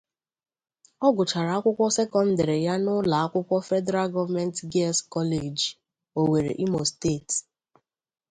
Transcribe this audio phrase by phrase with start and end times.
[1.05, 5.63] Ọ́ gụchara akwụkwọ sekọ́ndị̀rị̀ ya na ụlọ akwụkwọ Federal Government Girls 'College,
[6.19, 7.31] Owerri Imo State.